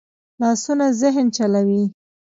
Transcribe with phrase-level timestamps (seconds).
[0.41, 1.83] لاسونه ذهن چلوي